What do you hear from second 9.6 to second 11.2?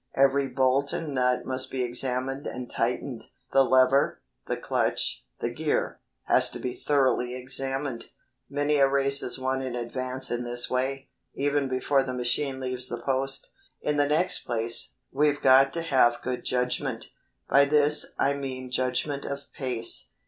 in advance in this way,